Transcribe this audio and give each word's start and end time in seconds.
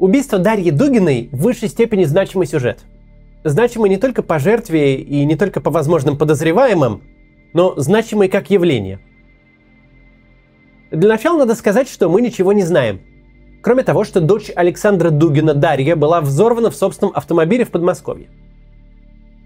Убийство 0.00 0.38
Дарьи 0.38 0.70
Дугиной 0.70 1.28
в 1.30 1.42
высшей 1.42 1.68
степени 1.68 2.04
значимый 2.04 2.46
сюжет. 2.46 2.80
Значимый 3.44 3.90
не 3.90 3.98
только 3.98 4.22
по 4.22 4.38
жертве 4.38 4.94
и 4.96 5.26
не 5.26 5.36
только 5.36 5.60
по 5.60 5.70
возможным 5.70 6.16
подозреваемым, 6.16 7.02
но 7.52 7.74
значимый 7.76 8.28
как 8.28 8.48
явление. 8.48 8.98
Для 10.90 11.06
начала 11.10 11.40
надо 11.40 11.54
сказать, 11.54 11.86
что 11.86 12.08
мы 12.08 12.22
ничего 12.22 12.54
не 12.54 12.62
знаем. 12.62 13.02
Кроме 13.62 13.82
того, 13.82 14.04
что 14.04 14.22
дочь 14.22 14.50
Александра 14.56 15.10
Дугина 15.10 15.52
Дарья 15.52 15.96
была 15.96 16.22
взорвана 16.22 16.70
в 16.70 16.76
собственном 16.76 17.14
автомобиле 17.14 17.66
в 17.66 17.70
Подмосковье. 17.70 18.30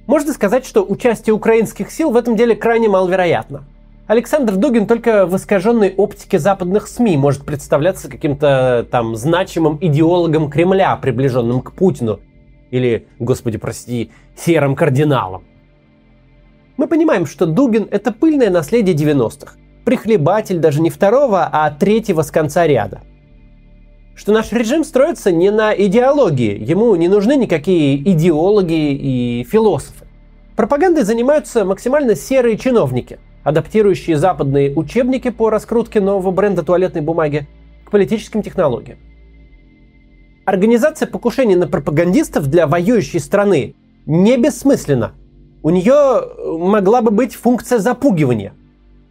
Можно 0.06 0.32
сказать, 0.32 0.64
что 0.64 0.84
участие 0.84 1.34
украинских 1.34 1.90
сил 1.90 2.12
в 2.12 2.16
этом 2.16 2.36
деле 2.36 2.54
крайне 2.54 2.88
маловероятно. 2.88 3.64
Александр 4.06 4.56
Дугин 4.56 4.86
только 4.86 5.24
в 5.24 5.34
искаженной 5.34 5.94
оптике 5.96 6.38
западных 6.38 6.88
СМИ 6.88 7.16
может 7.16 7.46
представляться 7.46 8.10
каким-то 8.10 8.86
там 8.90 9.16
значимым 9.16 9.78
идеологом 9.80 10.50
Кремля, 10.50 10.94
приближенным 10.96 11.62
к 11.62 11.72
Путину. 11.72 12.20
Или, 12.70 13.06
господи, 13.18 13.56
прости, 13.56 14.10
серым 14.36 14.76
кардиналом. 14.76 15.44
Мы 16.76 16.86
понимаем, 16.86 17.24
что 17.24 17.46
Дугин– 17.46 17.88
это 17.90 18.12
пыльное 18.12 18.50
наследие 18.50 18.94
90-х. 18.94 19.54
Прихлебатель 19.86 20.58
даже 20.58 20.82
не 20.82 20.90
второго, 20.90 21.48
а 21.50 21.70
третьего 21.70 22.20
с 22.20 22.30
конца 22.30 22.66
ряда. 22.66 23.00
Что 24.14 24.32
наш 24.32 24.52
режим 24.52 24.84
строится 24.84 25.32
не 25.32 25.50
на 25.50 25.74
идеологии, 25.74 26.62
ему 26.62 26.94
не 26.96 27.08
нужны 27.08 27.36
никакие 27.36 27.96
идеологи 27.96 28.92
и 28.92 29.46
философы. 29.50 30.04
Пропагандой 30.56 31.04
занимаются 31.04 31.64
максимально 31.64 32.16
серые 32.16 32.58
чиновники– 32.58 33.18
адаптирующие 33.44 34.16
западные 34.16 34.74
учебники 34.74 35.30
по 35.30 35.50
раскрутке 35.50 36.00
нового 36.00 36.30
бренда 36.30 36.62
туалетной 36.62 37.02
бумаги 37.02 37.46
к 37.84 37.90
политическим 37.90 38.42
технологиям. 38.42 38.98
Организация 40.46 41.06
покушений 41.06 41.54
на 41.54 41.68
пропагандистов 41.68 42.48
для 42.48 42.66
воюющей 42.66 43.20
страны 43.20 43.74
не 44.06 44.36
бессмысленна. 44.36 45.12
У 45.62 45.70
нее 45.70 45.92
э, 45.94 46.56
могла 46.58 47.00
бы 47.00 47.10
быть 47.10 47.34
функция 47.34 47.78
запугивания, 47.78 48.52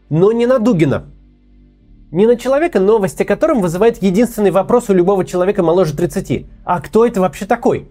но 0.09 0.31
не 0.31 0.45
на 0.45 0.59
Дугина. 0.59 1.05
Не 2.11 2.27
на 2.27 2.35
человека, 2.35 2.79
новость 2.79 3.19
о 3.21 3.25
котором 3.25 3.61
вызывает 3.61 4.03
единственный 4.03 4.51
вопрос 4.51 4.89
у 4.89 4.93
любого 4.93 5.25
человека 5.25 5.63
моложе 5.63 5.95
30. 5.95 6.45
А 6.63 6.79
кто 6.79 7.07
это 7.07 7.21
вообще 7.21 7.45
такой? 7.47 7.89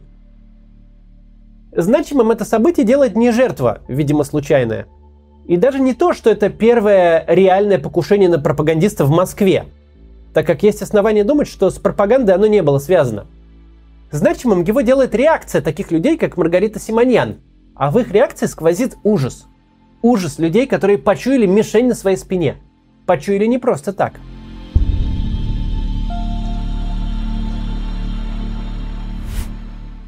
Значимым 1.74 2.30
это 2.30 2.44
событие 2.44 2.86
делает 2.86 3.16
не 3.16 3.32
жертва, 3.32 3.80
видимо, 3.88 4.22
случайная– 4.22 4.86
и 5.46 5.56
даже 5.56 5.80
не 5.80 5.94
то, 5.94 6.12
что 6.12 6.30
это 6.30 6.48
первое 6.50 7.24
реальное 7.26 7.78
покушение 7.78 8.28
на 8.28 8.38
пропагандиста 8.38 9.04
в 9.04 9.10
Москве, 9.10 9.66
так 10.32 10.46
как 10.46 10.62
есть 10.62 10.82
основания 10.82 11.24
думать, 11.24 11.48
что 11.48 11.70
с 11.70 11.78
пропагандой 11.78 12.34
оно 12.34 12.46
не 12.46 12.62
было 12.62 12.78
связано. 12.78 13.26
Значимым 14.10 14.62
его 14.62 14.82
делает 14.82 15.14
реакция 15.14 15.62
таких 15.62 15.90
людей, 15.90 16.16
как 16.16 16.36
Маргарита 16.36 16.78
Симоньян, 16.78 17.40
а 17.74 17.90
в 17.90 17.98
их 17.98 18.12
реакции 18.12 18.46
сквозит 18.46 18.96
ужас. 19.02 19.46
Ужас 20.02 20.38
людей, 20.38 20.66
которые 20.66 20.98
почуяли 20.98 21.46
мишень 21.46 21.88
на 21.88 21.94
своей 21.94 22.16
спине. 22.16 22.56
Почуяли 23.06 23.46
не 23.46 23.58
просто 23.58 23.92
так. 23.92 24.14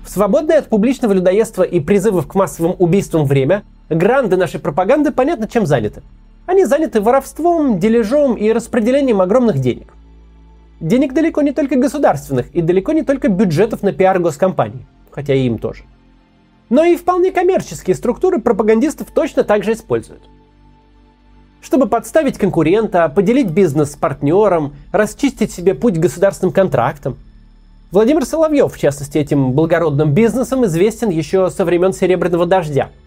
В 0.04 0.10
свободное 0.10 0.58
от 0.58 0.68
публичного 0.68 1.12
людоедства 1.12 1.62
и 1.62 1.80
призывов 1.80 2.26
к 2.28 2.34
массовым 2.34 2.76
убийствам 2.78 3.24
время 3.24 3.64
Гранды 3.90 4.36
нашей 4.36 4.60
пропаганды 4.60 5.12
понятно 5.12 5.46
чем 5.46 5.66
заняты. 5.66 6.02
Они 6.46 6.64
заняты 6.64 7.00
воровством, 7.00 7.78
дележом 7.78 8.34
и 8.34 8.50
распределением 8.50 9.20
огромных 9.20 9.58
денег. 9.58 9.92
Денег 10.80 11.12
далеко 11.12 11.42
не 11.42 11.52
только 11.52 11.76
государственных 11.76 12.50
и 12.54 12.62
далеко 12.62 12.92
не 12.92 13.02
только 13.02 13.28
бюджетов 13.28 13.82
на 13.82 13.92
пиар 13.92 14.18
госкомпаний, 14.18 14.86
хотя 15.10 15.34
и 15.34 15.46
им 15.46 15.58
тоже. 15.58 15.84
Но 16.70 16.82
и 16.82 16.96
вполне 16.96 17.30
коммерческие 17.30 17.94
структуры 17.94 18.40
пропагандистов 18.40 19.08
точно 19.14 19.44
так 19.44 19.64
же 19.64 19.72
используют. 19.72 20.22
Чтобы 21.60 21.86
подставить 21.86 22.38
конкурента, 22.38 23.08
поделить 23.08 23.50
бизнес 23.50 23.92
с 23.92 23.96
партнером, 23.96 24.74
расчистить 24.92 25.52
себе 25.52 25.74
путь 25.74 25.96
к 25.96 26.00
государственным 26.00 26.52
контрактам. 26.52 27.16
Владимир 27.90 28.24
Соловьев, 28.24 28.74
в 28.74 28.78
частности, 28.78 29.18
этим 29.18 29.52
благородным 29.52 30.12
бизнесом 30.12 30.64
известен 30.64 31.10
еще 31.10 31.50
со 31.50 31.64
времен 31.64 31.92
Серебряного 31.92 32.46
дождя– 32.46 32.90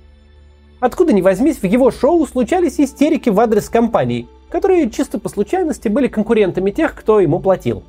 Откуда 0.79 1.11
ни 1.11 1.21
возьмись, 1.21 1.57
в 1.57 1.63
его 1.63 1.89
шоу 1.89 2.25
случались 2.27 2.79
истерики 2.79 3.29
в 3.29 3.39
адрес 3.39 3.67
компаний, 3.67 4.29
которые 4.51 4.91
чисто 4.91 5.19
по 5.19 5.27
случайности 5.27 5.87
были 5.87 6.07
конкурентами 6.07 6.69
тех, 6.69 6.93
кто 6.93 7.19
ему 7.19 7.39
платил. 7.39 7.83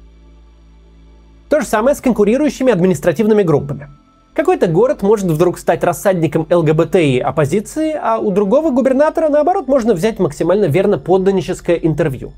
То 1.50 1.60
же 1.60 1.66
самое 1.66 1.94
с 1.94 2.00
конкурирующими 2.00 2.72
административными 2.72 3.42
группами. 3.42 3.88
Какой-то 4.34 4.68
город 4.68 5.02
может 5.02 5.26
вдруг 5.26 5.58
стать 5.58 5.84
рассадником 5.84 6.46
ЛГБТ 6.48 6.96
и 6.96 7.18
оппозиции, 7.18 7.92
а 7.92 8.18
у 8.18 8.30
другого 8.30 8.70
губернатора, 8.70 9.28
наоборот, 9.28 9.68
можно 9.68 9.92
взять 9.94 10.18
максимально 10.18 10.66
верно 10.66 10.96
подданническое 10.98 11.76
интервью. 11.76 12.32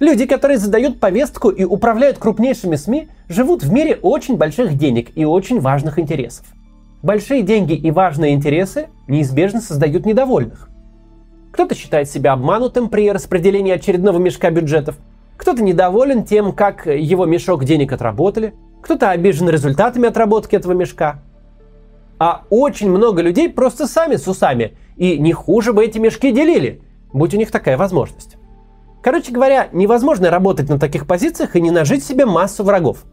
Люди, 0.00 0.26
которые 0.26 0.58
задают 0.58 0.98
повестку 0.98 1.50
и 1.50 1.64
управляют 1.64 2.18
крупнейшими 2.18 2.76
СМИ, 2.76 3.08
живут 3.28 3.62
в 3.62 3.72
мире 3.72 3.98
очень 4.02 4.36
больших 4.36 4.76
денег 4.76 5.10
и 5.14 5.24
очень 5.24 5.60
важных 5.60 5.98
интересов– 5.98 6.44
Большие 7.02 7.42
деньги 7.42 7.72
и 7.72 7.90
важные 7.90 8.32
интересы 8.32 8.88
неизбежно 9.08 9.60
создают 9.60 10.06
недовольных. 10.06 10.68
Кто-то 11.50 11.74
считает 11.74 12.08
себя 12.08 12.32
обманутым 12.32 12.88
при 12.88 13.10
распределении 13.10 13.72
очередного 13.72 14.18
мешка 14.18 14.50
бюджетов, 14.52 14.96
кто-то 15.36 15.64
недоволен 15.64 16.22
тем, 16.22 16.52
как 16.52 16.86
его 16.86 17.26
мешок 17.26 17.64
денег 17.64 17.92
отработали, 17.92 18.54
кто-то 18.80 19.10
обижен 19.10 19.48
результатами 19.48 20.08
отработки 20.08 20.54
этого 20.54 20.74
мешка. 20.74 21.20
А 22.20 22.44
очень 22.50 22.88
много 22.88 23.20
людей 23.20 23.48
просто 23.48 23.88
сами 23.88 24.14
с 24.14 24.28
усами, 24.28 24.76
и 24.96 25.18
не 25.18 25.32
хуже 25.32 25.72
бы 25.72 25.84
эти 25.84 25.98
мешки 25.98 26.30
делили, 26.30 26.82
будь 27.12 27.34
у 27.34 27.36
них 27.36 27.50
такая 27.50 27.76
возможность. 27.76 28.36
Короче 29.02 29.32
говоря, 29.32 29.68
невозможно 29.72 30.30
работать 30.30 30.68
на 30.68 30.78
таких 30.78 31.08
позициях 31.08 31.56
и 31.56 31.60
не 31.60 31.72
нажить 31.72 32.04
себе 32.04 32.26
массу 32.26 32.62
врагов. 32.62 33.04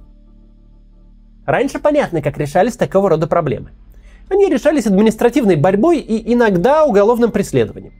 Раньше 1.49 1.79
понятно, 1.79 2.21
как 2.21 2.37
решались 2.37 2.75
такого 2.75 3.09
рода 3.09 3.25
проблемы. 3.25 3.71
Они 4.29 4.47
решались 4.49 4.85
административной 4.85 5.55
борьбой 5.55 5.97
и 5.97 6.31
иногда 6.31 6.85
уголовным 6.85 7.31
преследованием. 7.31 7.91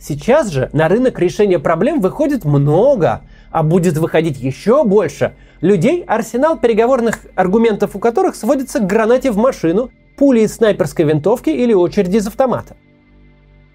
Сейчас 0.00 0.48
же 0.48 0.70
на 0.72 0.88
рынок 0.88 1.18
решения 1.18 1.58
проблем 1.58 2.00
выходит 2.00 2.46
много, 2.46 3.20
а 3.50 3.62
будет 3.62 3.98
выходить 3.98 4.38
еще 4.38 4.84
больше 4.84 5.34
людей, 5.60 6.02
арсенал 6.04 6.58
переговорных 6.58 7.26
аргументов 7.34 7.94
у 7.94 7.98
которых 7.98 8.34
сводится 8.34 8.80
к 8.80 8.86
гранате 8.86 9.30
в 9.32 9.36
машину, 9.36 9.90
пули 10.16 10.40
из 10.40 10.54
снайперской 10.54 11.04
винтовки 11.04 11.50
или 11.50 11.74
очереди 11.74 12.16
из 12.16 12.26
автомата. 12.26 12.74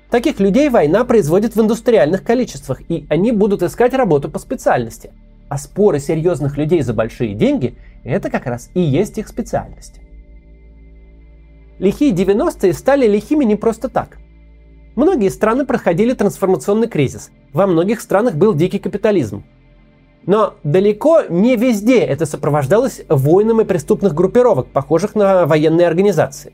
Таких 0.09 0.40
людей 0.40 0.70
война 0.70 1.06
производит 1.06 1.56
в 1.56 1.62
индустриальных 1.62 2.24
количествах, 2.24 2.81
и 2.90 3.06
они 3.09 3.31
будут 3.31 3.62
искать 3.62 3.94
работу 3.94 4.28
по 4.28 4.40
специальности. 4.40 5.12
А 5.50 5.59
споры 5.59 6.00
серьезных 6.00 6.58
людей 6.58 6.81
за 6.81 6.94
большие 6.94 7.36
деньги 7.36 7.75
это 8.03 8.29
как 8.29 8.45
раз 8.45 8.69
и 8.73 8.81
есть 8.81 9.17
их 9.17 9.28
специальность. 9.28 10.00
Лихие 11.79 12.13
90-е 12.13 12.73
стали 12.73 13.07
лихими 13.07 13.44
не 13.44 13.56
просто 13.56 13.89
так. 13.89 14.17
Многие 14.95 15.29
страны 15.29 15.66
проходили 15.66 16.13
трансформационный 16.13 16.88
кризис. 16.88 17.31
Во 17.53 17.66
многих 17.66 18.01
странах 18.01 18.35
был 18.35 18.53
дикий 18.53 18.79
капитализм. 18.79 19.44
Но 20.28 20.56
далеко 20.63 21.23
не 21.29 21.56
везде 21.56 22.00
это 22.01 22.25
сопровождалось 22.25 23.01
войнами 23.09 23.63
преступных 23.63 24.13
группировок, 24.13 24.67
похожих 24.67 25.16
на 25.16 25.47
военные 25.47 25.88
организации. 25.88 26.53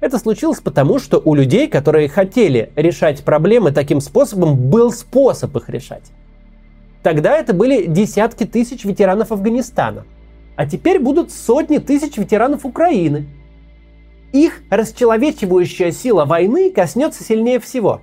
Это 0.00 0.18
случилось 0.18 0.60
потому, 0.60 0.98
что 0.98 1.22
у 1.24 1.34
людей, 1.34 1.66
которые 1.68 2.10
хотели 2.10 2.70
решать 2.76 3.24
проблемы 3.24 3.72
таким 3.72 4.02
способом, 4.02 4.56
был 4.68 4.92
способ 4.92 5.56
их 5.56 5.70
решать. 5.70 6.10
Тогда 7.02 7.36
это 7.38 7.54
были 7.54 7.86
десятки 7.86 8.44
тысяч 8.44 8.84
ветеранов 8.84 9.32
Афганистана– 9.32 10.04
а 10.56 10.66
теперь 10.66 10.98
будут 10.98 11.32
сотни 11.32 11.78
тысяч 11.78 12.16
ветеранов 12.16 12.64
Украины. 12.64 13.26
Их 14.32 14.62
расчеловечивающая 14.70 15.92
сила 15.92 16.24
войны 16.24 16.70
коснется 16.70 17.22
сильнее 17.24 17.60
всего. 17.60 18.02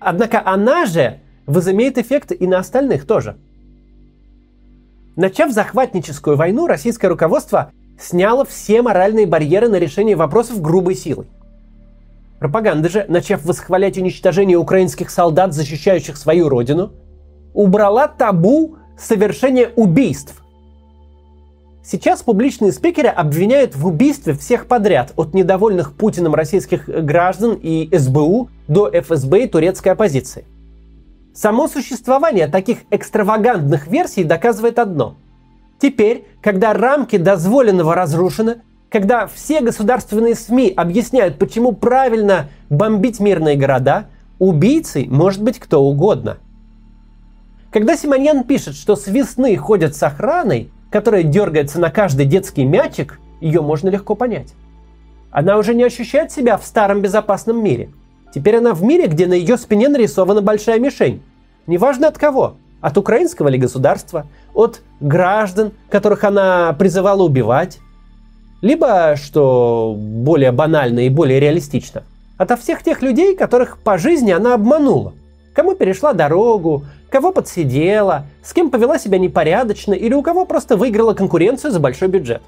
Однако 0.00 0.42
она 0.44 0.86
же 0.86 1.20
возымеет 1.46 1.98
эффект 1.98 2.32
и 2.32 2.46
на 2.46 2.58
остальных 2.58 3.06
тоже. 3.06 3.36
Начав 5.16 5.50
захватническую 5.50 6.36
войну, 6.36 6.66
российское 6.66 7.08
руководство 7.08 7.72
сняло 7.98 8.44
все 8.44 8.82
моральные 8.82 9.26
барьеры 9.26 9.68
на 9.68 9.76
решение 9.76 10.16
вопросов 10.16 10.60
грубой 10.60 10.94
силой. 10.94 11.26
Пропаганда 12.38 12.90
же, 12.90 13.06
начав 13.08 13.44
восхвалять 13.44 13.96
уничтожение 13.96 14.58
украинских 14.58 15.08
солдат, 15.08 15.54
защищающих 15.54 16.18
свою 16.18 16.50
родину, 16.50 16.92
убрала 17.54 18.08
табу 18.08 18.76
совершения 18.98 19.70
убийств, 19.74 20.42
Сейчас 21.88 22.24
публичные 22.24 22.72
спикеры 22.72 23.06
обвиняют 23.06 23.76
в 23.76 23.86
убийстве 23.86 24.32
всех 24.34 24.66
подряд, 24.66 25.12
от 25.14 25.34
недовольных 25.34 25.92
Путиным 25.92 26.34
российских 26.34 26.88
граждан 26.88 27.56
и 27.62 27.88
СБУ 27.96 28.50
до 28.66 28.90
ФСБ 28.90 29.44
и 29.44 29.46
турецкой 29.46 29.90
оппозиции. 29.90 30.44
Само 31.32 31.68
существование 31.68 32.48
таких 32.48 32.78
экстравагантных 32.90 33.86
версий 33.86 34.24
доказывает 34.24 34.80
одно. 34.80 35.14
Теперь, 35.78 36.26
когда 36.42 36.72
рамки 36.72 37.18
дозволенного 37.18 37.94
разрушены, 37.94 38.62
когда 38.90 39.28
все 39.28 39.60
государственные 39.60 40.34
СМИ 40.34 40.72
объясняют, 40.76 41.38
почему 41.38 41.70
правильно 41.70 42.48
бомбить 42.68 43.20
мирные 43.20 43.54
города, 43.54 44.06
убийцей 44.40 45.06
может 45.06 45.40
быть 45.40 45.60
кто 45.60 45.84
угодно. 45.84 46.38
Когда 47.70 47.96
Симоньян 47.96 48.42
пишет, 48.42 48.74
что 48.74 48.96
с 48.96 49.06
ходят 49.56 49.94
с 49.94 50.02
охраной, 50.02 50.72
которая 50.90 51.22
дергается 51.22 51.80
на 51.80 51.90
каждый 51.90 52.26
детский 52.26 52.64
мячик, 52.64 53.20
ее 53.40 53.60
можно 53.60 53.88
легко 53.88 54.14
понять. 54.14 54.54
Она 55.30 55.58
уже 55.58 55.74
не 55.74 55.84
ощущает 55.84 56.32
себя 56.32 56.56
в 56.56 56.64
старом 56.64 57.02
безопасном 57.02 57.62
мире. 57.62 57.90
Теперь 58.34 58.56
она 58.56 58.74
в 58.74 58.82
мире, 58.82 59.06
где 59.06 59.26
на 59.26 59.34
ее 59.34 59.56
спине 59.58 59.88
нарисована 59.88 60.40
большая 60.40 60.78
мишень. 60.78 61.22
Неважно 61.66 62.08
от 62.08 62.18
кого. 62.18 62.56
От 62.80 62.98
украинского 62.98 63.48
ли 63.48 63.58
государства, 63.58 64.26
от 64.54 64.82
граждан, 65.00 65.72
которых 65.90 66.24
она 66.24 66.72
призывала 66.74 67.22
убивать, 67.22 67.78
либо, 68.62 69.16
что 69.16 69.94
более 69.96 70.52
банально 70.52 71.00
и 71.00 71.08
более 71.08 71.40
реалистично, 71.40 72.04
ото 72.38 72.56
всех 72.56 72.82
тех 72.82 73.02
людей, 73.02 73.36
которых 73.36 73.78
по 73.78 73.98
жизни 73.98 74.30
она 74.30 74.54
обманула. 74.54 75.14
Кому 75.56 75.74
перешла 75.74 76.12
дорогу, 76.12 76.84
кого 77.08 77.32
подсидела, 77.32 78.26
с 78.42 78.52
кем 78.52 78.70
повела 78.70 78.98
себя 78.98 79.18
непорядочно 79.18 79.94
или 79.94 80.12
у 80.12 80.20
кого 80.20 80.44
просто 80.44 80.76
выиграла 80.76 81.14
конкуренцию 81.14 81.72
за 81.72 81.80
большой 81.80 82.08
бюджет. 82.08 82.42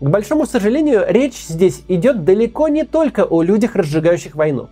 К 0.00 0.08
большому 0.08 0.46
сожалению, 0.46 1.04
речь 1.06 1.44
здесь 1.46 1.82
идет 1.88 2.24
далеко 2.24 2.68
не 2.68 2.84
только 2.84 3.26
о 3.26 3.42
людях, 3.42 3.76
разжигающих 3.76 4.34
войну. 4.34 4.70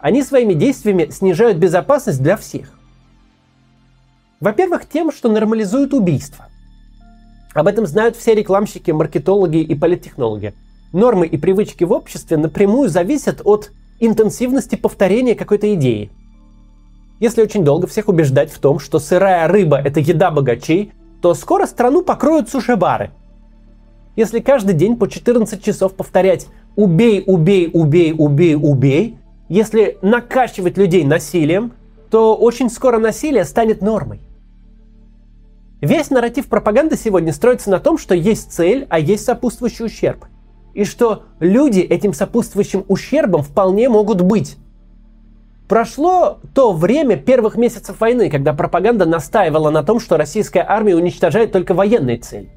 Они 0.00 0.22
своими 0.22 0.52
действиями 0.52 1.08
снижают 1.10 1.56
безопасность 1.56 2.22
для 2.22 2.36
всех. 2.36 2.78
Во-первых, 4.38 4.86
тем, 4.86 5.12
что 5.12 5.30
нормализуют 5.30 5.94
убийство. 5.94 6.44
Об 7.54 7.68
этом 7.68 7.86
знают 7.86 8.16
все 8.16 8.34
рекламщики, 8.34 8.90
маркетологи 8.90 9.62
и 9.62 9.74
политтехнологи. 9.74 10.52
Нормы 10.92 11.26
и 11.26 11.38
привычки 11.38 11.84
в 11.84 11.92
обществе 11.92 12.36
напрямую 12.36 12.90
зависят 12.90 13.40
от 13.44 13.70
интенсивности 13.98 14.76
повторения 14.76 15.34
какой-то 15.34 15.72
идеи. 15.74 16.10
Если 17.20 17.42
очень 17.42 17.64
долго 17.64 17.86
всех 17.86 18.08
убеждать 18.08 18.52
в 18.52 18.58
том, 18.58 18.78
что 18.78 18.98
сырая 18.98 19.46
рыба– 19.48 19.78
это 19.84 20.00
еда 20.00 20.30
богачей, 20.30 20.92
то 21.22 21.34
скоро 21.34 21.66
страну 21.66 22.02
покроют 22.02 22.48
сушибары. 22.48 23.10
Если 24.16 24.40
каждый 24.40 24.74
день 24.74 24.96
по 24.96 25.08
14 25.08 25.62
часов 25.62 25.94
повторять 25.94 26.46
«убей, 26.76 27.22
убей, 27.26 27.70
убей, 27.72 28.14
убей, 28.16 28.56
убей», 28.56 29.18
если 29.48 29.98
накачивать 30.02 30.76
людей 30.76 31.04
насилием, 31.04 31.72
то 32.10 32.36
очень 32.36 32.70
скоро 32.70 32.98
насилие 32.98 33.44
станет 33.44 33.82
нормой. 33.82 34.20
Весь 35.80 36.10
нарратив 36.10 36.46
пропаганды 36.46 36.96
сегодня 36.96 37.32
строится 37.32 37.70
на 37.70 37.78
том, 37.78 37.98
что 37.98 38.14
есть 38.14 38.52
цель, 38.52 38.86
а 38.88 38.98
есть 38.98 39.24
сопутствующий 39.24 39.84
ущерб. 39.84 40.24
И 40.72 40.84
что 40.84 41.24
люди 41.40 41.80
этим 41.80 42.12
сопутствующим 42.12 42.84
ущербом 42.88 43.42
вполне 43.42 43.88
могут 43.88 44.22
быть. 44.22 44.56
Прошло 45.74 46.38
то 46.54 46.72
время 46.72 47.16
первых 47.16 47.56
месяцев 47.56 47.98
войны, 47.98 48.30
когда 48.30 48.52
пропаганда 48.52 49.06
настаивала 49.06 49.70
на 49.70 49.82
том, 49.82 49.98
что 49.98 50.16
российская 50.16 50.64
армия 50.64 50.94
уничтожает 50.94 51.50
только 51.50 51.74
военные 51.74 52.16
цели. 52.18 52.48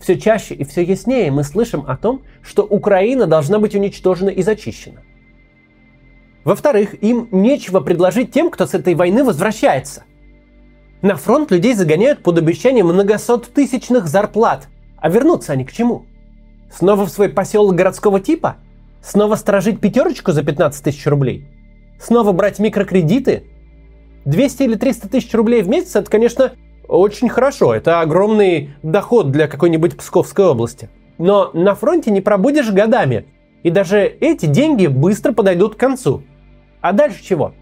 Все 0.00 0.18
чаще 0.18 0.54
и 0.54 0.64
все 0.64 0.82
яснее 0.82 1.30
мы 1.30 1.44
слышим 1.44 1.84
о 1.86 1.98
том, 1.98 2.22
что 2.40 2.62
Украина 2.62 3.26
должна 3.26 3.58
быть 3.58 3.74
уничтожена 3.74 4.30
и 4.30 4.42
зачищена. 4.42 5.02
Во-вторых, 6.44 6.94
им 7.02 7.28
нечего 7.32 7.80
предложить 7.80 8.32
тем, 8.32 8.48
кто 8.48 8.64
с 8.64 8.72
этой 8.72 8.94
войны 8.94 9.24
возвращается. 9.24 10.04
На 11.02 11.16
фронт 11.16 11.50
людей 11.50 11.74
загоняют 11.74 12.22
под 12.22 12.38
обещание 12.38 12.82
многосот 12.82 13.52
тысячных 13.52 14.06
зарплат. 14.06 14.68
А 14.96 15.10
вернутся 15.10 15.52
они 15.52 15.66
к 15.66 15.72
чему? 15.72 16.06
Снова 16.72 17.04
в 17.04 17.10
свой 17.10 17.28
поселок 17.28 17.74
городского 17.74 18.20
типа? 18.20 18.56
Снова 19.02 19.34
сторожить 19.34 19.80
пятерочку 19.80 20.32
за 20.32 20.42
15 20.42 20.82
тысяч 20.82 21.06
рублей? 21.06 21.46
Снова 22.00 22.32
брать 22.32 22.58
микрокредиты? 22.58 23.44
200 24.24 24.62
или 24.62 24.74
300 24.74 25.08
тысяч 25.08 25.32
рублей 25.34 25.62
в 25.62 25.68
месяц– 25.68 25.94
это, 25.96 26.10
конечно, 26.10 26.52
очень 26.86 27.28
хорошо. 27.28 27.74
Это 27.74 28.00
огромный 28.00 28.70
доход 28.82 29.30
для 29.30 29.48
какой-нибудь 29.48 29.96
Псковской 29.96 30.46
области. 30.46 30.88
Но 31.18 31.50
на 31.52 31.74
фронте 31.74 32.10
не 32.10 32.20
пробудешь 32.20 32.70
годами. 32.70 33.26
И 33.62 33.70
даже 33.70 34.00
эти 34.00 34.46
деньги 34.46 34.86
быстро 34.86 35.32
подойдут 35.32 35.74
к 35.74 35.78
концу. 35.78 36.22
А 36.80 36.92
дальше 36.92 37.22
чего? 37.22 37.54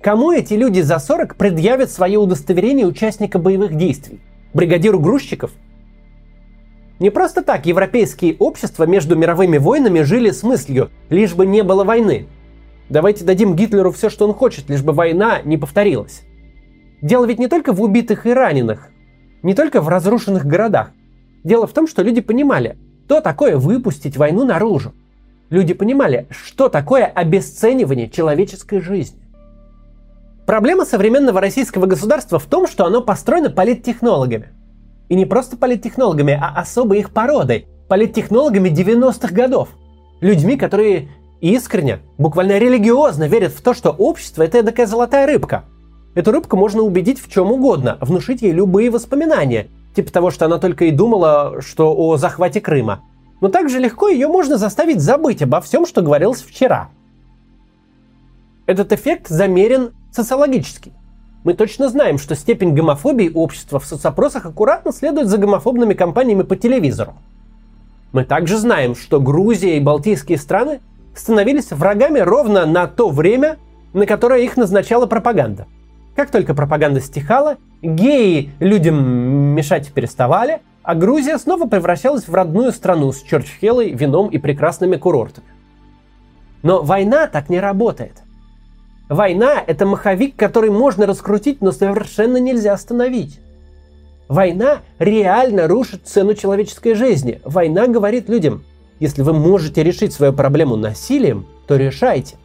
Кому 0.00 0.32
эти 0.32 0.54
люди 0.54 0.80
за 0.80 0.98
40 0.98 1.36
предъявят 1.36 1.90
свое 1.90 2.18
удостоверение 2.18 2.86
участника 2.86 3.38
боевых 3.38 3.74
действий? 3.76 4.20
Бригадиру 4.52 4.98
грузчиков? 4.98 5.52
Не 6.98 7.10
просто 7.10 7.42
так 7.42 7.66
европейские 7.66 8.36
общества 8.38 8.84
между 8.84 9.16
мировыми 9.16 9.58
войнами 9.58 10.00
жили 10.00 10.30
с 10.30 10.42
мыслью, 10.42 10.90
лишь 11.10 11.34
бы 11.34 11.44
не 11.44 11.62
было 11.62 11.84
войны. 11.84 12.26
Давайте 12.88 13.24
дадим 13.24 13.56
Гитлеру 13.56 13.90
все, 13.92 14.10
что 14.10 14.26
он 14.26 14.34
хочет, 14.34 14.68
лишь 14.70 14.82
бы 14.82 14.92
война 14.92 15.40
не 15.42 15.56
повторилась. 15.56 16.22
Дело 17.02 17.24
ведь 17.24 17.38
не 17.38 17.48
только 17.48 17.72
в 17.72 17.82
убитых 17.82 18.26
и 18.26 18.32
раненых, 18.32 18.88
не 19.42 19.54
только 19.54 19.80
в 19.80 19.88
разрушенных 19.88 20.46
городах. 20.46 20.92
Дело 21.44 21.66
в 21.66 21.72
том, 21.72 21.86
что 21.86 22.02
люди 22.02 22.20
понимали, 22.20 22.76
что 23.06 23.20
такое 23.20 23.56
выпустить 23.56 24.16
войну 24.16 24.44
наружу. 24.44 24.92
Люди 25.48 25.74
понимали, 25.74 26.26
что 26.30 26.68
такое 26.68 27.04
обесценивание 27.04 28.10
человеческой 28.10 28.80
жизни. 28.80 29.20
Проблема 30.44 30.84
современного 30.84 31.40
российского 31.40 31.86
государства 31.86 32.40
в 32.40 32.46
том, 32.46 32.66
что 32.66 32.84
оно 32.84 33.00
построено 33.00 33.50
политтехнологами. 33.50 34.48
И 35.08 35.14
не 35.14 35.24
просто 35.24 35.56
политтехнологами, 35.56 36.36
а 36.40 36.60
особой 36.60 36.98
их 36.98 37.10
породой. 37.10 37.68
Политтехнологами 37.88 38.68
90-х 38.68 39.32
годов. 39.32 39.68
Людьми, 40.20 40.56
которые 40.56 41.10
искренне, 41.40 42.00
буквально 42.18 42.58
религиозно 42.58 43.28
верят 43.28 43.52
в 43.52 43.62
то, 43.62 43.74
что 43.74 43.90
общество– 43.90 44.42
это 44.44 44.62
такая 44.62 44.86
золотая 44.86 45.26
рыбка. 45.26 45.64
Эту 46.14 46.32
рыбку 46.32 46.56
можно 46.56 46.82
убедить 46.82 47.20
в 47.20 47.30
чем 47.30 47.52
угодно, 47.52 47.98
внушить 48.00 48.42
ей 48.42 48.52
любые 48.52 48.90
воспоминания, 48.90 49.68
типа 49.94 50.10
того, 50.10 50.30
что 50.30 50.46
она 50.46 50.58
только 50.58 50.86
и 50.86 50.90
думала, 50.90 51.60
что 51.60 51.94
о 51.94 52.16
захвате 52.16 52.60
Крыма. 52.60 53.02
Но 53.40 53.48
также 53.48 53.78
легко 53.78 54.08
ее 54.08 54.28
можно 54.28 54.56
заставить 54.56 55.00
забыть 55.00 55.42
обо 55.42 55.60
всем, 55.60 55.84
что 55.84 56.00
говорилось 56.00 56.42
вчера. 56.42 56.88
Этот 58.64 58.92
эффект 58.92 59.28
замерен 59.28 59.92
социологический. 60.10 60.92
Мы 61.44 61.54
точно 61.54 61.88
знаем, 61.88 62.18
что 62.18 62.34
степень 62.34 62.74
гомофобии 62.74 63.30
общества 63.32 63.78
в 63.78 63.84
соцопросах 63.84 64.46
аккуратно 64.46 64.92
следует 64.92 65.28
за 65.28 65.38
гомофобными 65.38 65.94
кампаниями 65.94 66.42
по 66.42 66.56
телевизору. 66.56 67.14
Мы 68.12 68.24
также 68.24 68.56
знаем, 68.56 68.96
что 68.96 69.20
Грузия 69.20 69.76
и 69.76 69.80
Балтийские 69.80 70.38
страны 70.38 70.80
становились 71.18 71.70
врагами 71.70 72.18
ровно 72.20 72.66
на 72.66 72.86
то 72.86 73.08
время, 73.10 73.56
на 73.92 74.06
которое 74.06 74.42
их 74.42 74.56
назначала 74.56 75.06
пропаганда. 75.06 75.66
Как 76.14 76.30
только 76.30 76.54
пропаганда 76.54 77.00
стихала, 77.00 77.56
геи 77.82 78.50
людям 78.58 78.96
мешать 79.54 79.92
переставали, 79.92 80.60
а 80.82 80.94
Грузия 80.94 81.38
снова 81.38 81.66
превращалась 81.66 82.28
в 82.28 82.34
родную 82.34 82.72
страну 82.72 83.12
с 83.12 83.22
Чорчхелой, 83.22 83.90
вином 83.90 84.28
и 84.28 84.38
прекрасными 84.38 84.96
курортами. 84.96 85.46
Но 86.62 86.82
война 86.82 87.26
так 87.26 87.48
не 87.50 87.60
работает. 87.60 88.22
Война– 89.08 89.62
это 89.66 89.86
маховик, 89.86 90.36
который 90.36 90.70
можно 90.70 91.06
раскрутить, 91.06 91.60
но 91.60 91.70
совершенно 91.70 92.38
нельзя 92.38 92.72
остановить. 92.72 93.40
Война 94.28 94.78
реально 94.98 95.68
рушит 95.68 96.06
цену 96.06 96.34
человеческой 96.34 96.94
жизни. 96.94 97.40
Война 97.44 97.86
говорит 97.86 98.28
людям, 98.28 98.64
если 99.00 99.22
вы 99.22 99.32
можете 99.32 99.82
решить 99.82 100.12
свою 100.12 100.32
проблему 100.32 100.76
насилием, 100.76 101.46
то 101.66 101.76
решайте. 101.76 102.36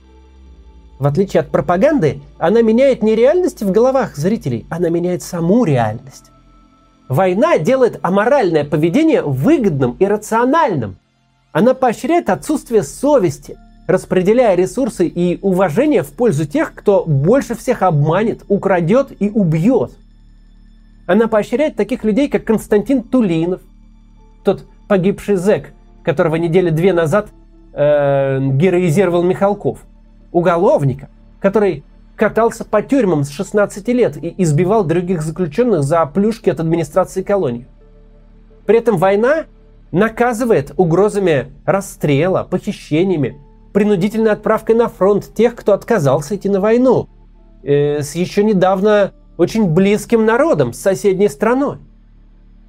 В 1.00 1.08
отличие 1.08 1.41
от 1.41 1.50
пропаганды, 1.50 2.22
она 2.38 2.62
меняет 2.62 3.03
не 3.03 3.15
реальность 3.15 3.63
в 3.63 3.72
головах 3.72 4.15
зрителей, 4.15 4.65
она 4.70 4.89
меняет 4.89 5.24
саму 5.24 5.63
реальность. 5.63 6.25
Война 7.10 7.58
делает 7.58 8.00
аморальное 8.01 8.63
поведение 8.63 9.22
выгодным 9.22 9.96
и 10.00 10.05
рациональным. 10.05 10.98
Она 11.51 11.74
поощряет 11.74 12.29
отсутствие 12.29 12.84
совести– 12.84 13.58
распределяя 13.91 14.55
ресурсы 14.55 15.08
и 15.08 15.38
уважение 15.41 16.03
в 16.03 16.13
пользу 16.13 16.46
тех, 16.46 16.74
кто 16.74 17.03
больше 17.05 17.55
всех 17.55 17.81
обманет, 17.81 18.43
украдет 18.48 19.12
и 19.20 19.29
убьет. 19.29 19.91
Она 21.05 21.27
поощряет 21.27 21.75
таких 21.75 22.03
людей, 22.03 22.29
как 22.29 22.46
Константин 22.46 23.03
Тулинов, 23.03 23.62
тот 24.43 24.65
погибший 24.88 25.36
зэк, 25.36 25.74
которого 26.03 26.36
недели 26.36 26.70
две 26.70 26.93
назад 26.93 27.29
э, 27.74 28.39
героизировал 28.39 29.24
Михалков, 29.24 29.79
уголовника, 30.31 31.10
который 31.39 31.84
катался 32.15 32.65
по 32.65 32.81
тюрьмам 32.81 33.24
с 33.24 33.29
16 33.31 33.88
лет 33.89 34.17
и 34.17 34.34
избивал 34.43 34.84
других 34.84 35.22
заключенных 35.22 35.84
за 35.84 36.05
плюшки 36.05 36.50
от 36.50 36.60
администрации 36.60 37.24
колонии. 37.24 37.65
При 38.65 38.77
этом 38.77 38.98
война 38.98 39.46
наказывает 39.91 40.72
угрозами 40.77 41.51
расстрела, 41.65 42.43
похищениями, 42.43 43.39
принудительной 43.74 44.31
отправкой 44.31 44.75
на 44.75 44.88
фронт 44.88 45.34
тех, 45.34 45.55
кто 45.55 45.74
отказался 45.74 46.36
идти 46.36 46.50
на 46.50 46.60
войну, 46.60 47.10
э, 47.63 48.01
с 48.01 48.15
еще 48.15 48.43
недавно 48.43 49.13
очень 49.38 49.67
близким 49.67 50.25
народом, 50.25 50.74
с 50.74 50.79
соседней 50.79 51.29
страной. 51.29 51.77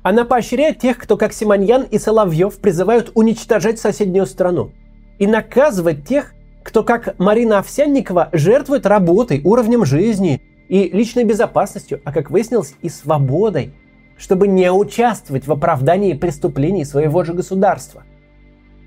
Она 0.02 0.24
поощряет 0.24 0.78
тех, 0.78 0.98
кто, 0.98 1.16
как 1.16 1.32
Симоньян 1.32 1.84
и 1.84 1.98
Соловьев, 1.98 2.58
призывают 2.58 3.12
уничтожать 3.14 3.78
соседнюю 3.78 4.26
страну. 4.26 4.72
И 5.18 5.26
наказывает 5.26 6.06
тех, 6.06 6.34
кто, 6.64 6.82
как 6.82 7.18
Марина 7.18 7.58
Овсянникова, 7.58 8.28
жертвует 8.32 8.86
работой, 8.86 9.40
уровнем 9.44 9.84
жизни 9.84 10.42
и 10.68 10.88
личной 10.88 11.24
безопасностью, 11.24 12.00
а, 12.04 12.12
как 12.12 12.30
выяснилось, 12.30 12.74
и 12.82 12.88
свободой, 12.88 13.74
чтобы 14.16 14.48
не 14.48 14.72
участвовать 14.72 15.46
в 15.46 15.52
оправдании 15.52 16.14
преступлений 16.14 16.84
своего 16.84 17.22
же 17.24 17.32
государства. 17.32 18.02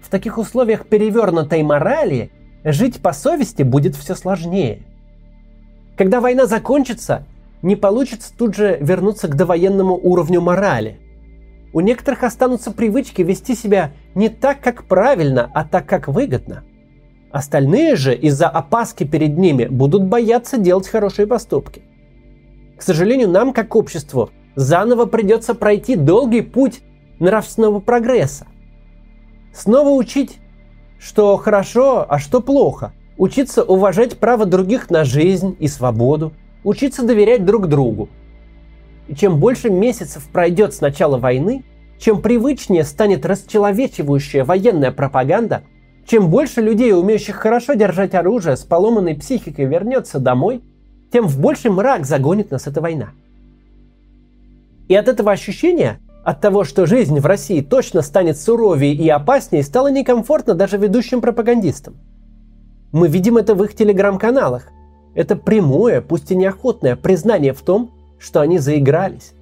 В 0.02 0.10
таких 0.10 0.38
условиях 0.38 0.86
перевернутой 0.86 1.64
морали 1.64 2.32
жить 2.64 3.02
по 3.02 3.14
совести 3.14 3.64
будет 3.64 3.96
все 3.96 4.16
сложнее. 4.16 4.84
Когда 5.98 6.20
война 6.20 6.46
закончится, 6.46 7.26
не 7.62 7.76
получится 7.76 8.34
тут 8.38 8.56
же 8.56 8.78
вернуться 8.82 9.28
к 9.28 9.36
довоенному 9.36 9.96
уровню 9.96 10.42
морали. 10.42 11.00
У 11.76 11.82
некоторых 11.82 12.24
останутся 12.24 12.72
привычки 12.72 13.22
вести 13.22 13.54
себя 13.54 13.92
не 14.16 14.30
так, 14.30 14.62
как 14.62 14.86
правильно, 14.86 15.52
а 15.54 15.66
так, 15.66 15.86
как 15.86 16.08
выгодно. 16.08 16.64
Остальные 17.32 17.98
же 17.98 18.16
из-за 18.16 18.48
опаски 18.48 19.04
перед 19.04 19.38
ними 19.38 19.66
будут 19.66 20.06
бояться 20.06 20.58
делать 20.58 20.88
хорошие 20.88 21.28
поступки. 21.28 21.82
К 22.78 22.82
сожалению, 22.82 23.28
нам, 23.28 23.52
как 23.52 23.76
обществу, 23.76 24.30
заново 24.56 25.06
придется 25.06 25.54
пройти 25.54 25.98
долгий 25.98 26.44
путь 26.44 26.80
нравственного 27.20 27.82
прогресса. 27.82 28.48
Снова 29.54 29.90
учить, 29.90 30.38
что 30.98 31.36
хорошо, 31.36 32.06
а 32.08 32.20
что 32.20 32.40
плохо. 32.40 32.94
Учиться 33.18 33.64
уважать 33.64 34.18
право 34.18 34.46
других 34.46 34.90
на 34.90 35.04
жизнь 35.04 35.58
и 35.60 35.68
свободу. 35.68 36.32
Учиться 36.64 37.06
доверять 37.06 37.44
друг 37.44 37.68
другу. 37.68 38.08
Чем 39.14 39.40
больше 39.40 39.70
месяцев 39.70 40.28
пройдет 40.32 40.74
с 40.74 40.82
начала 40.82 41.18
войны, 41.18 41.64
чем 42.00 42.22
привычнее 42.22 42.84
станет 42.84 43.26
расчеловечивающая 43.26 44.44
военная 44.44 44.92
пропаганда, 44.92 45.64
чем 46.08 46.30
больше 46.30 46.62
людей, 46.62 46.94
умеющих 46.94 47.36
хорошо 47.36 47.74
держать 47.74 48.14
оружие, 48.14 48.58
с 48.58 48.64
поломанной 48.64 49.16
психикой 49.16 49.66
вернется 49.66 50.20
домой, 50.20 50.62
тем 51.12 51.28
в 51.28 51.40
больший 51.40 51.72
мрак 51.72 52.06
загонит 52.06 52.52
нас 52.52 52.68
эта 52.68 52.82
война. 52.82 53.10
И 54.88 54.96
от 54.96 55.08
этого 55.08 55.32
ощущения 55.32 56.00
от 56.24 56.42
того, 56.42 56.64
что 56.64 56.88
жизнь 56.88 57.20
в 57.20 57.26
России 57.26 57.62
точно 57.62 58.02
станет 58.02 58.38
суровее 58.38 58.94
и 58.94 59.08
опаснее, 59.10 59.64
стало 59.64 59.92
некомфортно 59.92 60.56
даже 60.56 60.78
ведущим 60.78 61.22
пропагандистам. 61.22 61.96
Мы 62.92 63.08
видим 63.08 63.38
это 63.38 63.54
в 63.54 63.64
их 63.64 63.76
телеграм-каналах. 63.76 64.70
Это 65.14 65.36
прямое, 65.36 66.02
пусть 66.02 66.32
и 66.32 66.36
неохотное 66.36 66.96
признание 66.96 67.54
в 67.54 67.62
том, 67.62 67.92
что 68.20 68.42
они 68.42 68.60
заигрались. 68.60 69.34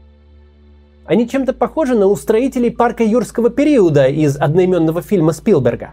Они 1.06 1.28
чем-то 1.28 1.54
похожи 1.54 1.96
на 1.96 2.08
устроителей 2.08 2.72
парка 2.72 3.04
юрского 3.04 3.50
периода 3.50 4.08
из 4.08 4.38
одноименного 4.38 5.02
фильма 5.02 5.34
Спилберга. 5.34 5.92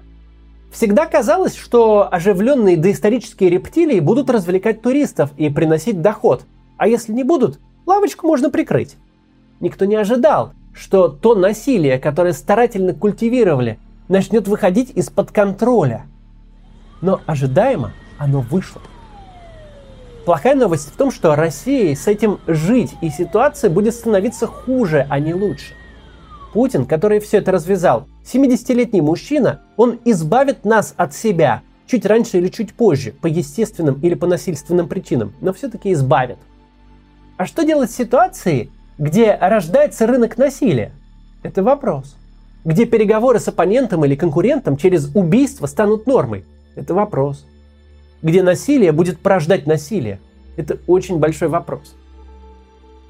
Всегда 0.70 1.06
казалось, 1.06 1.56
что 1.56 2.08
оживленные 2.10 2.76
доисторические 2.76 3.50
рептилии 3.50 3.99
будут 3.99 4.30
развлекать 4.30 4.82
туристов 4.82 5.30
и 5.37 5.50
приносить 5.50 6.00
доход, 6.00 6.44
а 6.76 6.87
если 6.87 7.12
не 7.12 7.25
будут, 7.25 7.58
лавочку 7.87 8.26
можно 8.26 8.50
прикрыть. 8.50 8.96
Никто 9.58 9.84
не 9.84 9.96
ожидал, 9.96 10.52
что 10.72 11.08
то 11.08 11.34
насилие, 11.34 11.99
которое 11.99 12.32
старательно 12.32 12.94
культивировали, 12.94 13.78
начнет 14.08 14.46
выходить 14.46 14.90
из-под 14.94 15.32
контроля. 15.32 16.06
Но 17.00 17.20
ожидаемо 17.26 17.92
оно 18.18 18.40
вышло. 18.40 18.80
Плохая 20.25 20.55
новость 20.55 20.89
в 20.93 20.97
том, 20.97 21.11
что 21.11 21.35
России 21.35 21.95
с 21.95 22.07
этим 22.07 22.41
жить, 22.47 22.95
и 23.00 23.09
ситуация 23.09 23.71
будет 23.71 23.95
становиться 23.95 24.47
хуже, 24.47 25.07
а 25.09 25.19
не 25.19 25.33
лучше. 25.33 25.75
Путин, 26.53 26.85
который 26.85 27.21
все 27.21 27.39
это 27.39 27.53
развязал, 27.53 28.07
70-летний 28.25 29.00
мужчина, 29.00 29.62
он 29.77 29.99
избавит 30.05 30.65
нас 30.65 30.95
от 30.97 31.15
себя 31.15 31.62
чуть 31.87 32.05
раньше 32.07 32.39
или 32.39 32.49
чуть 32.49 32.75
позже, 32.75 33.12
по 33.12 33.27
естественным 33.27 33.99
или 34.00 34.15
по 34.15 34.27
насильственным 34.27 34.89
причинам, 34.89 35.33
но 35.41 35.53
все-таки 35.53 35.93
избавит. 35.93 36.39
А 37.37 37.47
что 37.47 37.65
делать 37.65 37.91
в 37.91 37.97
ситуации, 37.97 38.71
где 38.99 39.35
рождается 39.35 40.07
рынок 40.07 40.37
насилия? 40.37 40.93
Это 41.43 41.62
вопрос. 41.62 42.17
Где 42.65 42.85
переговоры 42.85 43.41
с 43.41 43.49
оппонентом 43.49 44.05
или 44.05 44.15
конкурентом 44.15 44.77
через 44.77 45.11
убийство 45.15 45.67
станут 45.67 46.07
нормой? 46.07 46.45
Это 46.77 46.93
вопрос. 46.93 47.47
Где 48.23 48.43
насилие 48.43 48.93
будет 48.93 49.19
порождать 49.19 49.67
насилие? 49.67 50.21
Это 50.57 50.79
очень 50.87 51.19
большой 51.19 51.49
вопрос. 51.49 51.95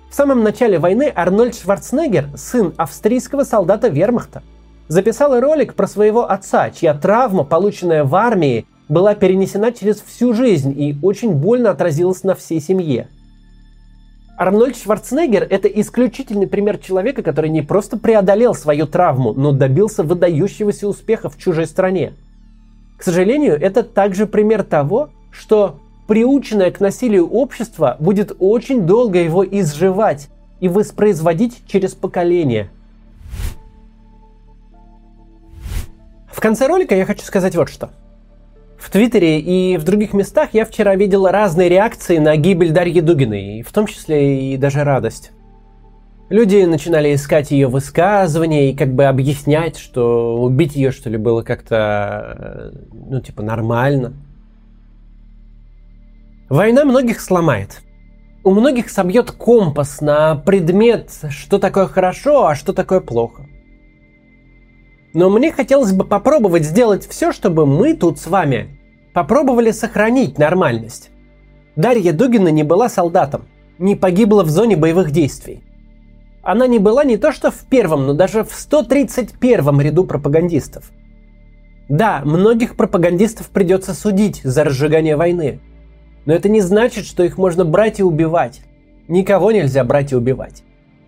В 0.08 0.14
самом 0.14 0.42
начале 0.42 0.78
войны 0.78 1.12
Арнольд 1.14 1.56
Шварценеггер, 1.56 2.28
сын 2.36 2.74
австрийского 2.76 3.44
солдата 3.44 3.88
вермахта, 3.88 4.42
записал 4.88 5.38
ролик 5.40 5.74
про 5.74 5.86
своего 5.86 6.30
отца, 6.30 6.70
чья 6.70 6.94
травма, 6.94 7.44
полученная 7.44 8.04
в 8.04 8.14
армии, 8.14 8.66
была 8.88 9.14
перенесена 9.14 9.72
через 9.72 10.00
всю 10.00 10.34
жизнь 10.34 10.74
и 10.80 10.96
очень 11.02 11.32
больно 11.32 11.70
отразилась 11.70 12.24
на 12.24 12.34
всей 12.34 12.60
семье– 12.60 13.08
Арнольд 14.40 14.74
Шварценеггер– 14.74 15.46
это 15.50 15.68
исключительный 15.68 16.46
пример 16.46 16.78
человека, 16.78 17.22
который 17.22 17.50
не 17.50 17.60
просто 17.60 17.98
преодолел 17.98 18.54
свою 18.54 18.86
травму, 18.86 19.34
но 19.34 19.52
добился 19.52 20.02
выдающегося 20.02 20.88
успеха 20.88 21.28
в 21.28 21.36
чужой 21.36 21.66
стране. 21.66 22.14
К 23.00 23.02
сожалению, 23.02 23.58
это 23.58 23.82
также 23.82 24.26
пример 24.26 24.62
того, 24.62 25.08
что 25.30 25.80
приученное 26.06 26.70
к 26.70 26.80
насилию 26.80 27.26
общество 27.26 27.96
будет 27.98 28.36
очень 28.40 28.82
долго 28.82 29.18
его 29.18 29.42
изживать 29.42 30.28
и 30.60 30.68
воспроизводить 30.68 31.62
через 31.66 31.94
поколения. 31.94 32.68
В 36.30 36.40
конце 36.40 36.66
ролика 36.66 36.94
я 36.94 37.06
хочу 37.06 37.22
сказать 37.22 37.56
вот 37.56 37.70
что– 37.70 37.88
в 38.78 38.90
Твиттере 38.90 39.40
и 39.40 39.78
в 39.78 39.84
других 39.84 40.14
местах 40.14 40.50
я 40.52 40.64
вчера 40.64 40.94
видел 40.94 41.26
разные 41.26 41.68
реакции 41.68 42.16
на 42.16 42.36
гибель 42.36 42.70
Дарьи 42.70 43.00
Дугиной, 43.02 43.62
в 43.62 43.72
том 43.72 43.86
числе 43.86 44.54
и 44.54 44.56
даже 44.56 44.84
радость. 44.84 45.32
Люди 46.30 46.62
начинали 46.62 47.12
искать 47.12 47.50
ее 47.50 47.66
высказывания 47.66 48.70
и 48.70 48.76
как 48.76 48.94
бы 48.94 49.06
объяснять, 49.06 49.76
что 49.76 50.40
убить 50.40 50.76
ее, 50.76 50.92
что 50.92 51.10
ли, 51.10 51.16
было 51.16 51.42
как-то, 51.42 52.72
ну, 52.92 53.20
типа, 53.20 53.42
нормально. 53.42 54.12
Война 56.48 56.84
многих 56.84 57.20
сломает. 57.20 57.82
У 58.44 58.52
многих 58.52 58.90
собьет 58.90 59.32
компас 59.32 60.00
на 60.00 60.36
предмет, 60.36 61.10
что 61.30 61.58
такое 61.58 61.86
хорошо, 61.86 62.46
а 62.46 62.54
что 62.54 62.72
такое 62.72 63.00
плохо. 63.00 63.46
Но 65.12 65.30
мне 65.30 65.50
хотелось 65.50 65.92
бы 65.92 66.04
попробовать 66.04 66.62
сделать 66.64 67.08
все, 67.08 67.32
чтобы 67.32 67.66
мы 67.66 67.94
тут 67.94 68.20
с 68.20 68.28
вами 68.28 68.78
попробовали 69.12 69.72
сохранить 69.72 70.38
нормальность. 70.38 71.10
Дарья 71.74 72.12
Дугина 72.12 72.48
не 72.48 72.62
была 72.62 72.88
солдатом, 72.88 73.46
не 73.78 73.96
погибла 73.96 74.44
в 74.44 74.48
зоне 74.48 74.76
боевых 74.76 75.10
действий. 75.10 75.64
Она 76.42 76.66
не 76.66 76.78
была 76.78 77.04
не 77.04 77.16
то 77.16 77.32
что 77.32 77.50
в 77.50 77.66
первом, 77.66 78.06
но 78.06 78.14
даже 78.14 78.44
в 78.44 78.52
131 78.52 79.80
ряду 79.80 80.04
пропагандистов. 80.04 80.90
Да, 81.88 82.22
многих 82.24 82.76
пропагандистов 82.76 83.50
придется 83.50 83.94
судить 83.94 84.40
за 84.42 84.64
разжигание 84.64 85.16
войны. 85.16 85.60
Но 86.24 86.32
это 86.32 86.48
не 86.48 86.60
значит, 86.60 87.04
что 87.04 87.24
их 87.24 87.36
можно 87.36 87.64
брать 87.64 88.00
и 88.00 88.04
убивать. 88.04 88.60
Никого 89.08 89.50
нельзя 89.52 89.84
брать 89.84 90.12
и 90.12 90.16
убивать. 90.16 90.62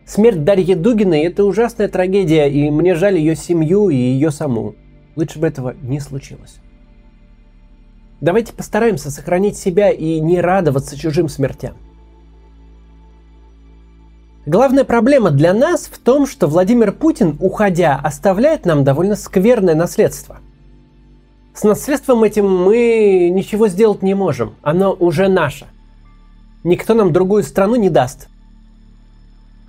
Смерть 0.04 0.42
Дарьи 0.44 0.74
Дугиной– 0.74 1.20
это 1.22 1.44
ужасная 1.44 1.88
трагедия, 1.88 2.48
и 2.48 2.68
мне 2.70 2.94
жаль 2.94 3.16
ее 3.16 3.36
семью 3.36 3.88
и 3.88 3.96
ее 3.96 4.30
саму. 4.30 4.74
Лучше 5.14 5.38
бы 5.38 5.46
этого 5.46 5.74
не 5.82 6.00
случилось. 6.00 6.56
Давайте 8.20 8.52
постараемся 8.52 9.10
сохранить 9.10 9.56
себя 9.56 9.90
и 9.90 10.20
не 10.20 10.40
радоваться 10.40 10.98
чужим 10.98 11.28
смертям. 11.28 11.76
Главная 14.44 14.82
проблема 14.82 15.30
для 15.30 15.54
нас 15.54 15.86
в 15.86 15.98
том, 16.00 16.26
что 16.26 16.48
Владимир 16.48 16.90
Путин, 16.90 17.36
уходя, 17.38 18.00
оставляет 18.02 18.66
нам 18.66 18.82
довольно 18.82 19.14
скверное 19.14 19.76
наследство. 19.76 20.38
С 21.54 21.62
наследством 21.62 22.24
этим 22.24 22.50
мы 22.50 23.30
ничего 23.32 23.68
сделать 23.68 24.02
не 24.02 24.14
можем. 24.14 24.56
Оно 24.62 24.92
уже 24.94 25.28
наше. 25.28 25.66
Никто 26.64 26.94
нам 26.94 27.12
другую 27.12 27.44
страну 27.44 27.76
не 27.76 27.88
даст. 27.88 28.26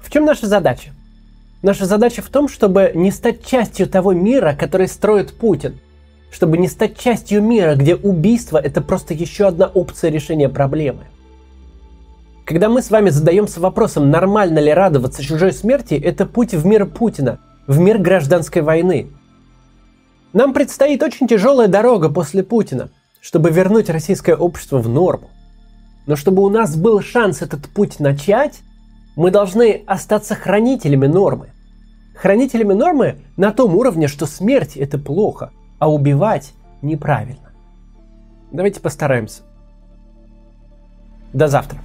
В 0.01 0.09
чем 0.09 0.25
наша 0.25 0.47
задача? 0.47 0.89
Наша 1.61 1.85
задача 1.85 2.23
в 2.23 2.29
том, 2.29 2.47
чтобы 2.47 2.93
не 2.95 3.11
стать 3.11 3.45
частью 3.45 3.87
того 3.87 4.13
мира, 4.13 4.55
который 4.59 4.87
строит 4.87 5.37
Путин. 5.37 5.77
Чтобы 6.31 6.57
не 6.57 6.67
стать 6.67 6.97
частью 6.97 7.43
мира, 7.43 7.75
где 7.75 7.95
убийство– 7.95 8.57
это 8.63 8.81
просто 8.81 9.13
еще 9.13 9.45
одна 9.45 9.67
опция 9.67 10.09
решения 10.09 10.49
проблемы. 10.49 11.03
Когда 12.45 12.67
мы 12.67 12.81
с 12.81 12.91
вами 12.91 13.09
задаемся 13.09 13.61
вопросом, 13.61 14.09
нормально 14.09 14.59
ли 14.59 14.73
радоваться 14.73 15.23
чужой 15.23 15.53
смерти, 15.53 15.93
это 15.93 16.25
путь 16.25 16.53
в 16.53 16.65
мир 16.65 16.85
Путина, 16.85 17.39
в 17.67 17.79
мир 17.79 17.97
гражданской 17.99 18.61
войны. 18.61 19.07
Нам 20.33 20.53
предстоит 20.53 21.01
очень 21.03 21.27
тяжелая 21.27 21.69
дорога 21.69 22.09
после 22.09 22.43
Путина, 22.43 22.89
чтобы 23.21 23.49
вернуть 23.49 23.89
российское 23.89 24.35
общество 24.35 24.79
в 24.79 24.89
норму. 24.89 25.29
Но 26.05 26.17
чтобы 26.17 26.43
у 26.43 26.49
нас 26.49 26.75
был 26.75 27.01
шанс 27.01 27.41
этот 27.41 27.69
путь 27.69 28.01
начать, 28.01 28.59
мы 29.15 29.31
должны 29.31 29.83
остаться 29.87 30.35
хранителями 30.35 31.07
нормы. 31.07 31.49
хранителями 32.15 32.73
нормы 32.73 33.21
на 33.37 33.51
том 33.51 33.75
уровне, 33.75 34.07
что 34.07 34.25
смерть 34.25 34.75
это 34.75 34.99
плохо, 34.99 35.51
а 35.79 35.91
убивать 35.91 36.53
неправильно. 36.81 37.51
Давайте 38.51 38.81
постараемся. 38.81 39.41
До 41.33 41.47
завтра. 41.47 41.79